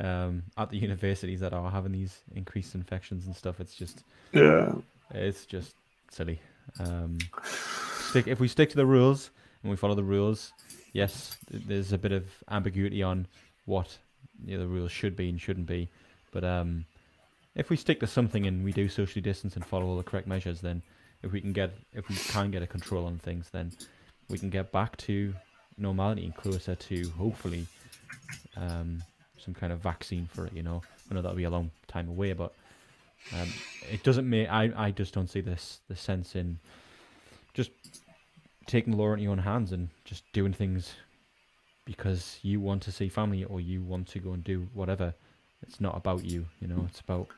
[0.00, 4.72] Um, at the universities that are having these increased infections and stuff, it's just Yeah,
[5.10, 5.74] it's just
[6.10, 6.40] silly.
[6.80, 9.30] Um, stick if we stick to the rules
[9.62, 10.52] and we follow the rules.
[10.92, 13.26] Yes, there's a bit of ambiguity on
[13.66, 13.98] what
[14.44, 15.88] you know, the rules should be and shouldn't be.
[16.32, 16.86] But um,
[17.54, 20.26] if we stick to something and we do socially distance and follow all the correct
[20.26, 20.82] measures, then
[21.24, 23.72] if we can get if we can get a control on things, then
[24.28, 25.34] we can get back to
[25.76, 27.66] normality and closer to hopefully
[28.56, 29.02] um,
[29.38, 30.52] some kind of vaccine for it.
[30.52, 32.52] You know, I know that'll be a long time away, but
[33.34, 33.48] um,
[33.90, 36.58] it doesn't make I, I just don't see this the sense in
[37.54, 37.70] just
[38.66, 40.92] taking the law into your own hands and just doing things
[41.84, 45.14] because you want to see family or you want to go and do whatever.
[45.62, 46.84] It's not about you, you know.
[46.88, 47.28] It's about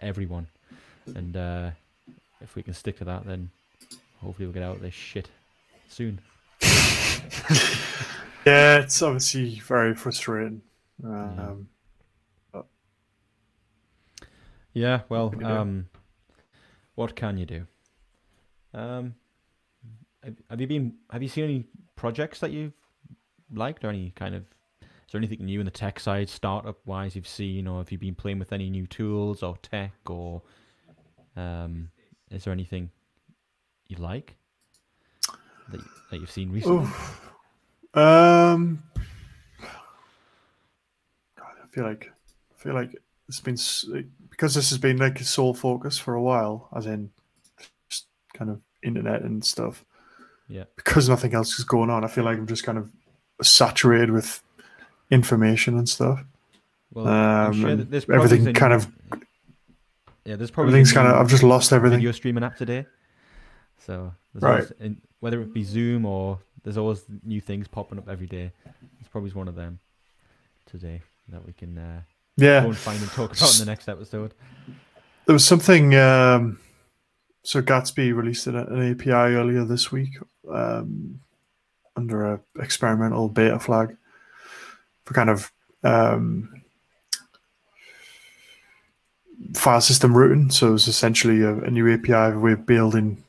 [0.00, 0.46] everyone,
[1.14, 1.70] and uh,
[2.44, 3.50] if we can stick to that, then
[4.20, 5.30] hopefully we'll get out of this shit
[5.88, 6.20] soon.
[8.46, 10.62] yeah, it's obviously very frustrating.
[11.02, 11.68] Um,
[14.72, 15.86] yeah, well, um,
[16.94, 17.66] what can you do?
[18.72, 19.14] Um,
[20.22, 20.94] have, have you been?
[21.10, 21.64] Have you seen any
[21.96, 22.72] projects that you've
[23.52, 24.42] liked, or any kind of?
[24.82, 27.98] Is there anything new in the tech side, startup wise, you've seen, or have you
[27.98, 30.42] been playing with any new tools or tech, or
[31.36, 31.90] um,
[32.30, 32.90] is there anything
[33.88, 34.36] you like
[35.70, 36.88] that that you've seen recently?
[37.94, 38.82] Um,
[41.36, 42.10] God, I feel like
[42.52, 42.96] I feel like
[43.28, 43.56] it's been
[44.30, 47.10] because this has been like a sole focus for a while, as in
[47.88, 49.84] just kind of internet and stuff.
[50.48, 50.64] Yeah.
[50.76, 52.90] Because nothing else is going on, I feel like I'm just kind of
[53.42, 54.42] saturated with
[55.10, 56.22] information and stuff.
[56.92, 58.88] Well, Um, sure everything kind of
[60.24, 61.98] yeah, there's probably everything's kind of I've just lost everything.
[61.98, 62.86] video streaming app today.
[63.78, 64.50] So there's Right.
[64.54, 68.52] always, in, whether it be Zoom or there's always new things popping up every day.
[69.00, 69.78] It's probably one of them
[70.66, 72.00] today that we can uh,
[72.38, 74.32] go Yeah, and find and talk about in the next episode.
[75.26, 75.94] there was something.
[75.94, 76.58] Um,
[77.42, 80.16] so Gatsby released an, an API earlier this week
[80.50, 81.20] um,
[81.96, 83.94] under a experimental beta flag
[85.04, 86.62] for kind of um,
[89.54, 90.50] file system routing.
[90.50, 93.22] So it's essentially a, a new API way of building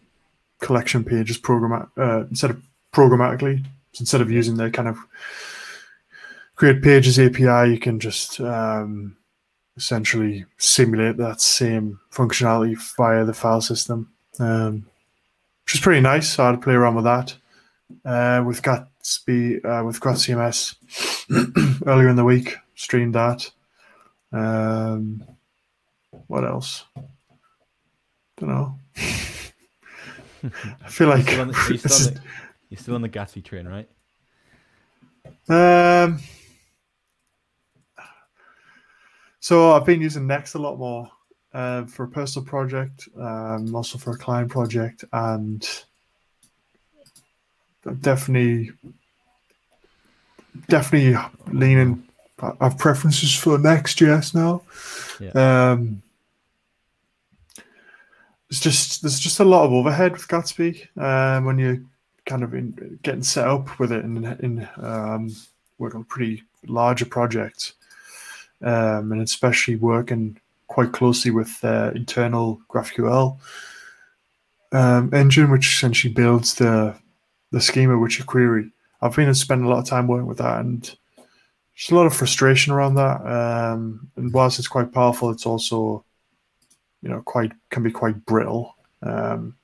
[0.62, 2.62] collection pages program uh, instead of
[2.94, 3.64] programmatically.
[3.94, 4.98] So instead of using the kind of
[6.56, 9.18] create pages API, you can just um,
[9.78, 14.86] essentially simulate that same functionality via the file system, um,
[15.66, 16.30] which is pretty nice.
[16.30, 17.36] So I'd play around with that
[18.04, 20.76] uh, with Gatsby uh, with GraphCMS
[21.88, 22.58] earlier in the week.
[22.76, 23.50] Streamed that.
[24.32, 25.24] Um,
[26.28, 26.86] what else?
[28.38, 28.80] Don't know.
[28.96, 32.22] I feel like Still the, you, this still the,
[32.70, 33.90] you're still on the Gatsby train, right?
[35.48, 36.20] Um,
[39.40, 41.10] so I've been using Next a lot more
[41.54, 45.68] uh, for a personal project, um, also for a client project, and
[47.86, 48.72] I'm definitely,
[50.68, 51.18] definitely
[51.52, 52.04] leaning.
[52.40, 54.64] I have preferences for Next.js now.
[55.20, 55.72] Yeah.
[55.72, 56.02] Um,
[58.50, 61.82] it's just there's just a lot of overhead with Gatsby um, when you're
[62.26, 65.36] kind of in, getting set up with it in in um,
[65.78, 67.74] working on pretty larger projects,
[68.62, 73.38] um, and especially working quite closely with uh, internal GraphQL
[74.72, 76.96] um, engine, which essentially builds the
[77.52, 78.72] the schema which you query.
[79.02, 80.84] I've been spending a lot of time working with that, and
[81.76, 83.22] there's a lot of frustration around that.
[83.26, 86.05] Um, and whilst it's quite powerful, it's also,
[87.06, 88.76] you know, quite can be quite brittle.
[89.04, 89.56] Um,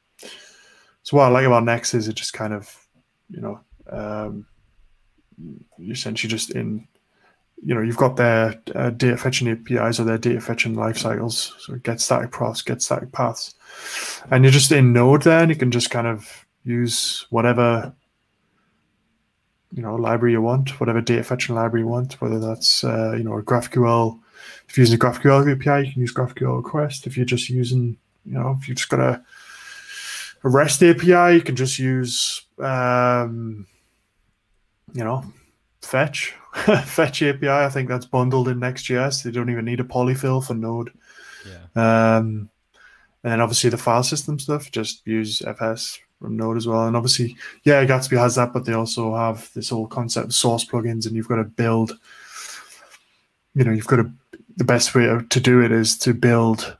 [1.01, 2.87] so what I like about Next is it just kind of,
[3.29, 4.45] you know, um,
[5.89, 6.87] essentially just in,
[7.63, 11.55] you know, you've got their uh, data fetching APIs or their data fetching life cycles.
[11.57, 13.55] So get static paths, get static paths,
[14.29, 17.91] and you're just in Node there, and you can just kind of use whatever
[19.73, 23.23] you know library you want, whatever data fetching library you want, whether that's uh, you
[23.23, 24.19] know a GraphQL.
[24.67, 27.07] If you're using a GraphQL API, you can use GraphQL request.
[27.07, 29.23] If you're just using, you know, if you've just got a,
[30.43, 33.67] a REST API, you can just use, um,
[34.93, 35.23] you know,
[35.81, 36.33] fetch
[36.85, 37.49] fetch API.
[37.49, 39.23] I think that's bundled in Next.js.
[39.23, 40.91] They don't even need a polyfill for Node.
[41.45, 42.17] Yeah.
[42.17, 42.49] Um,
[43.23, 46.87] and then obviously the file system stuff, just use FS from Node as well.
[46.87, 50.65] And obviously, yeah, Gatsby has that, but they also have this whole concept of source
[50.65, 51.97] plugins, and you've got to build.
[53.55, 54.11] You know, you've got to.
[54.57, 56.77] The best way to do it is to build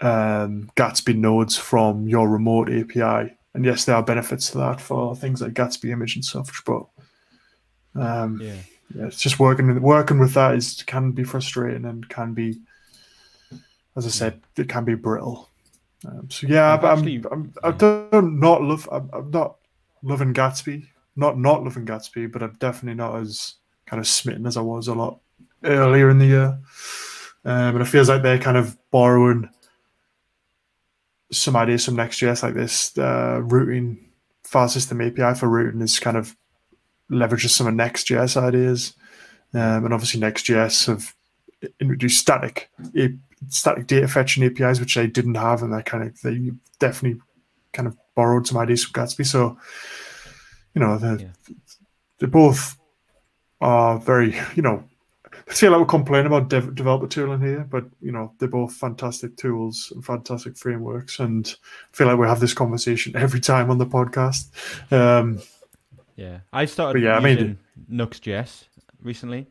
[0.00, 3.36] um, Gatsby nodes from your remote API.
[3.54, 6.84] And yes, there are benefits to that for things like Gatsby image and stuff, but
[7.94, 8.54] um, Yeah.
[8.94, 12.60] yeah, it's just working with working with that is can be frustrating and can be,
[13.96, 15.48] as I said, it can be brittle.
[16.06, 17.74] Um, so yeah, I'm, actually- I'm I yeah.
[18.10, 19.56] don't not love I'm, I'm not
[20.02, 23.54] loving Gatsby, not not loving Gatsby, but I'm definitely not as
[23.86, 25.20] kind of smitten as I was a lot
[25.66, 26.58] earlier in the year.
[27.44, 29.48] Um, and it feels like they're kind of borrowing
[31.30, 34.10] some ideas from Next.js, like this uh, routing
[34.44, 36.36] file system API for routing is kind of
[37.10, 38.94] leverages some of Next.js ideas.
[39.54, 41.14] Um, and obviously Next.js have
[41.80, 42.70] introduced static
[43.48, 47.20] static data fetching APIs, which they didn't have, and they kind of they definitely
[47.72, 49.26] kind of borrowed some ideas from Gatsby.
[49.26, 49.58] So,
[50.74, 51.54] you know, they're, yeah.
[52.18, 52.76] they both
[53.60, 54.84] are very, you know,
[55.48, 59.36] I feel like we're about dev- developer tooling here, but you know they're both fantastic
[59.36, 61.56] tools and fantastic frameworks, and
[61.92, 64.50] I feel like we have this conversation every time on the podcast.
[64.92, 65.40] Um,
[66.16, 67.58] yeah, I started yeah, using I mean,
[67.90, 68.64] Nuxt.js
[69.00, 69.46] recently,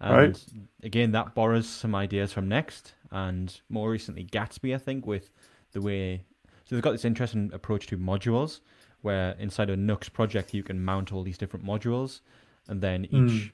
[0.00, 0.44] and right.
[0.82, 5.30] again that borrows some ideas from Next, and more recently Gatsby, I think, with
[5.72, 6.24] the way
[6.64, 8.60] so they've got this interesting approach to modules,
[9.02, 12.20] where inside a Nuxt project you can mount all these different modules,
[12.68, 13.50] and then each mm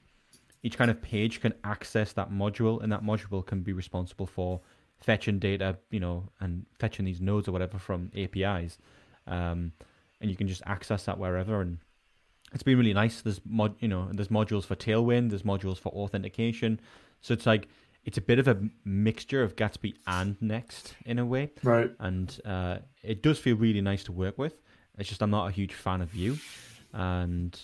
[0.63, 4.61] each kind of page can access that module, and that module can be responsible for
[4.99, 8.77] fetching data, you know, and fetching these nodes or whatever from APIs.
[9.27, 9.71] Um,
[10.19, 11.61] and you can just access that wherever.
[11.61, 11.79] And
[12.53, 13.21] it's been really nice.
[13.21, 16.79] There's mod, you know, there's modules for Tailwind, there's modules for authentication.
[17.21, 17.67] So it's like
[18.05, 21.51] it's a bit of a mixture of Gatsby and Next in a way.
[21.63, 21.91] Right.
[21.99, 24.55] And uh, it does feel really nice to work with.
[24.97, 26.37] It's just I'm not a huge fan of Vue,
[26.93, 27.59] and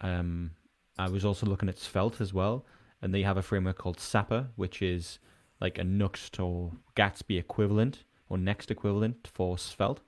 [0.00, 0.50] um,
[0.98, 2.66] I was also looking at Svelte as well,
[3.02, 5.18] and they have a framework called Sapper, which is
[5.60, 10.00] like a Nuxt or Gatsby equivalent or Next equivalent for Svelte,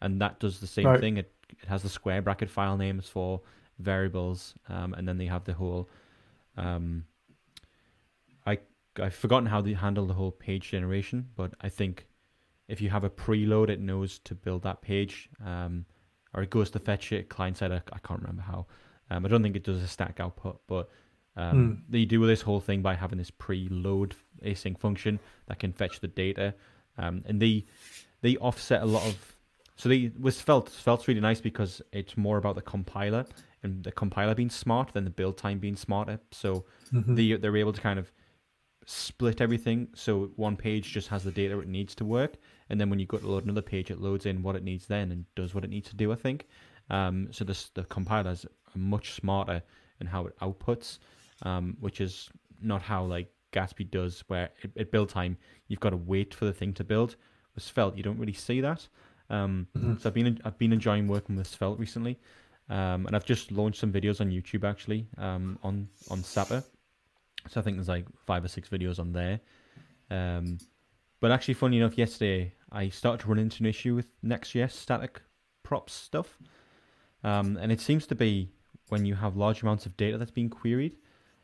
[0.00, 1.00] and that does the same right.
[1.00, 1.16] thing.
[1.16, 3.40] It it has the square bracket file names for
[3.78, 5.88] variables, um, and then they have the whole.
[6.56, 7.04] Um,
[8.46, 8.58] I
[9.00, 12.06] I've forgotten how they handle the whole page generation, but I think
[12.68, 15.84] if you have a preload, it knows to build that page, um,
[16.32, 17.72] or it goes to fetch it client side.
[17.72, 18.66] I, I can't remember how,
[19.10, 20.88] um, I don't think it does a static output, but
[21.36, 21.82] um, mm.
[21.88, 24.12] they do this whole thing by having this preload
[24.44, 26.54] async function that can fetch the data,
[26.98, 27.64] um, and they
[28.22, 29.36] they offset a lot of.
[29.76, 33.26] So they was felt Svelte's really nice because it's more about the compiler
[33.64, 36.20] and the compiler being smart than the build time being smarter.
[36.30, 37.14] So mm-hmm.
[37.14, 38.10] they they're able to kind of
[38.86, 42.34] split everything so one page just has the data it needs to work
[42.68, 44.86] and then when you go to load another page it loads in what it needs
[44.86, 46.46] then and does what it needs to do i think
[46.90, 48.44] um, so this, the compiler's
[48.76, 49.62] much smarter
[50.00, 50.98] in how it outputs,
[51.42, 55.36] um, which is not how like Gatsby does, where at, at build time
[55.68, 57.16] you've got to wait for the thing to build.
[57.54, 58.88] With Svelte, you don't really see that.
[59.30, 59.96] Um, mm-hmm.
[59.98, 62.18] So I've been I've been enjoying working with Svelte recently,
[62.68, 66.64] um, and I've just launched some videos on YouTube actually um, on on Sapper.
[67.48, 69.40] So I think there's like five or six videos on there.
[70.10, 70.58] Um,
[71.20, 75.22] but actually, funny enough, yesterday I started to run into an issue with Next.js static
[75.62, 76.38] props stuff.
[77.22, 78.50] Um, and it seems to be
[78.94, 80.92] when you have large amounts of data that's being queried,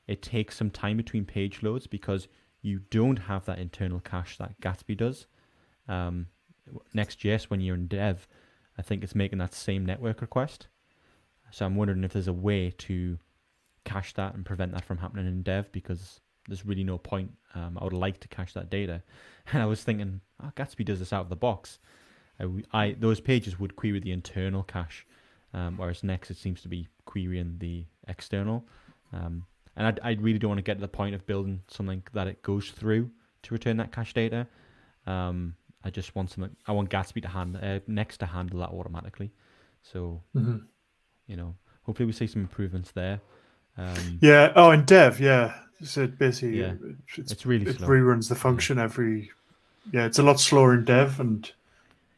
[0.07, 2.29] it takes some time between page loads because
[2.63, 5.27] you don't have that internal cache that Gatsby does.
[5.89, 6.29] Um,
[6.95, 8.29] Next.js, when you're in dev,
[8.79, 10.69] I think it's making that same network request.
[11.51, 13.19] So I'm wondering if there's a way to
[13.85, 17.33] cache that and prevent that from happening in dev because there's really no point.
[17.57, 19.03] Um, I would like to cache that data.
[19.53, 21.81] And I was thinking, oh, Gatsby does this out of the box.
[22.39, 25.05] I, I, those pages would query the internal cache
[25.53, 28.65] um, whereas Next it seems to be querying the external.
[29.13, 29.45] Um,
[29.77, 32.27] and I, I really don't want to get to the point of building something that
[32.29, 33.11] it goes through
[33.43, 34.47] to return that cache data.
[35.07, 36.55] Um, I just want something.
[36.67, 39.31] I want Gatsby to handle uh, Next to handle that automatically.
[39.83, 40.59] So, mm-hmm.
[41.27, 43.21] you know, hopefully we see some improvements there.
[43.79, 44.53] Um, yeah.
[44.55, 45.55] Oh, in Dev, yeah.
[45.83, 46.75] So basically, yeah.
[47.17, 47.89] it's, it's really it slow.
[47.89, 48.85] reruns the function yeah.
[48.85, 49.31] every.
[49.93, 51.51] Yeah, it's a lot slower in Dev, and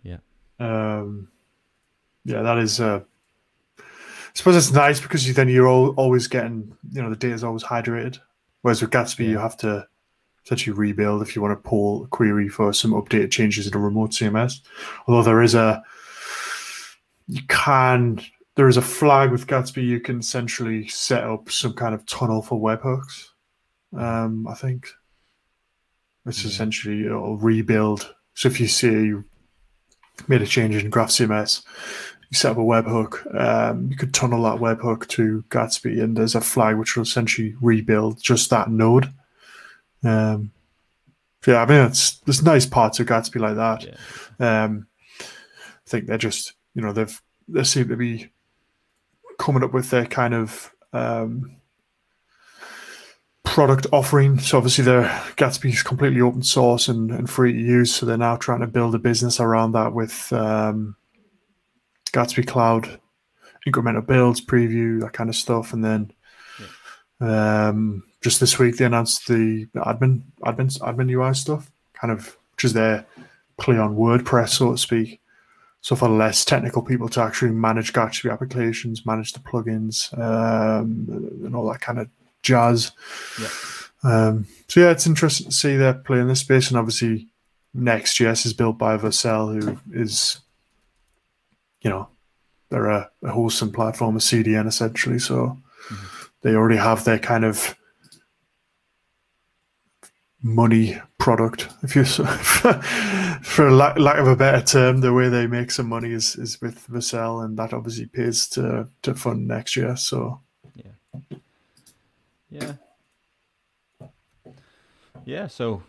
[0.02, 0.18] yeah,
[0.58, 1.28] um,
[2.24, 3.02] yeah, that is uh, I
[4.34, 7.44] suppose it's nice because you, then you're all, always getting, you know, the data is
[7.44, 8.18] always hydrated.
[8.62, 9.30] Whereas with Gatsby, yeah.
[9.30, 9.86] you have to
[10.44, 13.78] essentially rebuild if you want to pull a query for some updated changes in a
[13.78, 14.60] remote CMS.
[15.06, 15.82] Although there is a,
[17.28, 18.20] you can,
[18.56, 22.42] there is a flag with Gatsby, you can essentially set up some kind of tunnel
[22.42, 23.28] for webhooks.
[23.96, 24.88] Um, I think
[26.26, 26.50] it's yeah.
[26.50, 28.14] essentially it'll rebuild.
[28.34, 29.24] So if you see you
[30.28, 31.64] made a change in Graph CMS,
[32.32, 33.38] you set up a webhook.
[33.38, 37.54] Um, you could tunnel that webhook to Gatsby, and there's a flag which will essentially
[37.60, 39.12] rebuild just that node.
[40.02, 40.50] Um,
[41.46, 43.84] yeah, I mean, it's there's nice parts of Gatsby like that.
[44.40, 44.64] Yeah.
[44.64, 44.86] Um,
[45.20, 48.30] I think they're just, you know, they've they seem to be
[49.38, 51.56] coming up with their kind of um,
[53.44, 54.38] product offering.
[54.38, 55.04] So obviously, their
[55.36, 57.94] Gatsby is completely open source and, and free to use.
[57.94, 60.96] So they're now trying to build a business around that with um,
[62.12, 63.00] Gatsby Cloud,
[63.66, 66.12] incremental builds, preview, that kind of stuff, and then
[67.22, 72.64] Um, just this week they announced the admin admin admin UI stuff, kind of which
[72.64, 73.06] is their
[73.58, 75.20] play on WordPress, so to speak.
[75.82, 81.06] So for less technical people to actually manage Gatsby applications, manage the plugins, um,
[81.44, 82.08] and all that kind of
[82.42, 82.92] jazz.
[83.40, 83.48] Yeah.
[84.04, 87.28] Um, so yeah, it's interesting to see they're playing this space, and obviously
[87.74, 90.40] Next.js is built by Vercel, who is,
[91.82, 92.08] you know,
[92.70, 95.18] they're a, a wholesome platform, a CDN essentially.
[95.18, 95.58] So
[95.88, 96.26] mm-hmm.
[96.42, 97.76] they already have their kind of
[100.42, 102.04] money product, if you
[103.42, 106.60] for lack, lack of a better term, the way they make some money is is
[106.60, 109.96] with Vercel, and that obviously pays to to fund next year.
[109.96, 110.40] So
[110.74, 111.38] yeah,
[112.50, 112.72] Yeah.
[115.24, 115.82] Yeah, so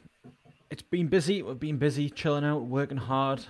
[0.70, 1.42] it's been busy.
[1.42, 3.44] We've been busy chilling out, working hard,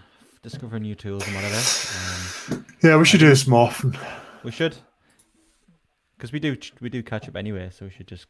[0.43, 1.55] discovering new tools and whatever.
[1.55, 3.97] Um, yeah, we should do this more often.
[4.43, 4.75] we should,
[6.17, 7.69] because we do we do catch up anyway.
[7.71, 8.27] So we should just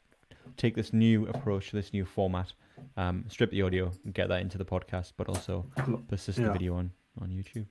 [0.57, 2.53] take this new approach, this new format,
[2.97, 5.65] um, strip the audio and get that into the podcast, but also
[6.07, 6.91] persist the video on
[7.21, 7.65] on YouTube.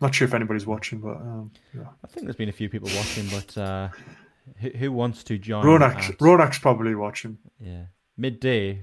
[0.00, 1.82] Not sure if anybody's watching, but um, yeah.
[2.04, 3.88] I think there's been a few people watching, but uh,
[4.56, 5.64] who, who wants to join?
[5.64, 7.38] Ronak, at- Ronak's probably watching.
[7.60, 7.84] Yeah,
[8.16, 8.82] midday,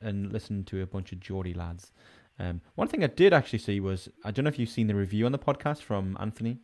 [0.00, 1.90] and listen to a bunch of Geordie lads.
[2.38, 4.94] Um, one thing I did actually see was I don't know if you've seen the
[4.94, 6.58] review on the podcast from Anthony,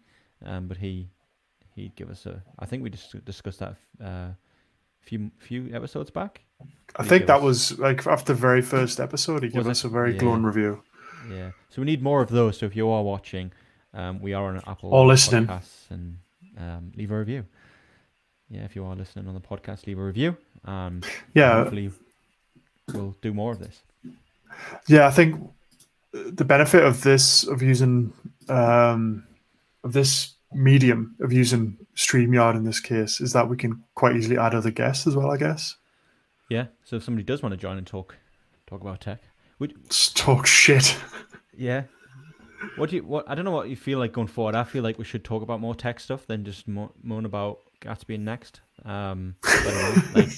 [0.44, 1.08] um, but he
[1.74, 2.42] he'd give us a.
[2.58, 4.36] I think we just discussed that uh, a
[5.02, 6.40] few few episodes back.
[6.96, 9.84] I He think that us- was like after the very first episode, he gave us
[9.84, 10.18] a very Yeah.
[10.20, 10.82] glowing review.
[11.30, 12.58] Yeah, so we need more of those.
[12.58, 13.52] So if you are watching,
[13.92, 15.46] um, we are on Apple Or listening.
[15.46, 16.18] Podcasts and
[16.56, 17.44] um, leave a review.
[18.48, 20.36] Yeah, if you are listening on the podcast, leave a review.
[20.64, 21.02] Um,
[21.34, 21.90] Yeah, hopefully
[22.94, 23.82] we'll do more of this.
[24.88, 25.06] yeah.
[25.06, 25.50] I think
[26.12, 28.12] the benefit of this of using
[28.48, 29.24] um,
[29.84, 34.38] of this medium of using Streamyard in this case is that we can quite easily
[34.38, 35.30] add other guests as well.
[35.30, 35.76] I guess
[36.48, 36.66] Yeah.
[36.84, 38.16] So if somebody does want to join and talk
[38.66, 39.22] talk about tech,
[39.58, 40.96] would Just talk shit.
[41.56, 41.84] yeah.
[42.76, 44.54] What do you what I don't know what you feel like going forward.
[44.54, 47.58] I feel like we should talk about more tech stuff than just mo- moan about
[47.84, 48.60] And next.
[48.84, 50.30] Um, I don't know, like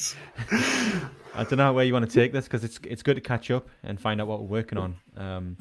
[1.35, 3.51] I don't know where you want to take this because it's it's good to catch
[3.51, 4.97] up and find out what we're working on.
[5.17, 5.57] Um,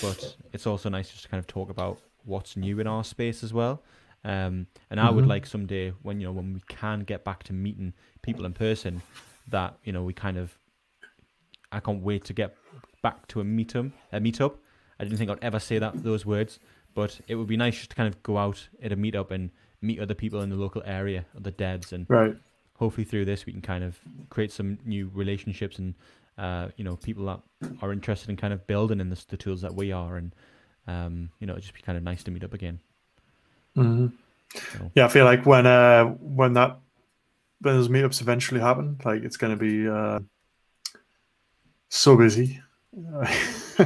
[0.00, 3.42] but it's also nice just to kind of talk about what's new in our space
[3.42, 3.82] as well.
[4.24, 5.28] Um, and I would Mhm.
[5.28, 7.92] like someday when you know when we can get back to meeting
[8.22, 9.02] people in person,
[9.48, 10.58] that you know we kind of.
[11.72, 12.56] I can't wait to get
[13.02, 13.90] back to a meetup.
[14.12, 14.56] A meetup.
[15.00, 16.60] I didn't think I'd ever say that those words,
[16.94, 19.50] but it would be nice just to kind of go out at a meetup and
[19.84, 22.36] meet other people in the local area, other devs, and Right.
[22.76, 23.98] hopefully through this we can kind of
[24.30, 25.94] create some new relationships and
[26.38, 27.40] uh, you know people that
[27.82, 30.34] are interested in kind of building in this, the tools that we are, and
[30.88, 32.80] um, you know it'd just be kind of nice to meet up again.
[33.76, 34.06] hmm
[34.54, 36.78] So, Yeah, I feel like when uh when that
[37.60, 40.18] when those meetups eventually happen, like it's going to be uh,
[41.88, 42.60] so busy.
[42.96, 43.28] like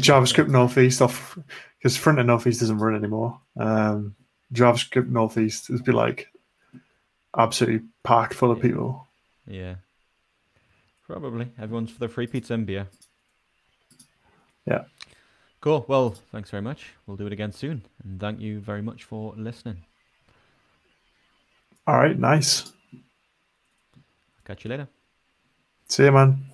[0.00, 1.38] JavaScript Northeast off
[1.78, 3.40] because front end Northeast doesn't run anymore.
[3.56, 4.14] Um,
[4.52, 6.28] JavaScript Northeast is be like
[7.36, 8.62] absolutely packed full of Yeah.
[8.62, 9.08] people.
[9.46, 9.74] yeah,
[11.06, 12.88] probably everyone's for the free pizza and beer.
[14.66, 14.84] Yeah.
[15.60, 15.84] Cool.
[15.88, 16.90] Well, thanks very much.
[17.06, 19.84] We'll do it again soon, and thank you very much for listening.
[21.86, 22.72] All right, nice.
[24.44, 24.88] Catch you later.
[25.88, 26.51] See you, man.